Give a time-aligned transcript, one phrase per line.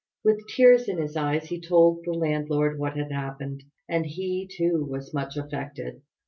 [0.23, 4.83] With tears in his eyes he told the landlord what had happened, and he, too,
[4.89, 6.01] was much affected.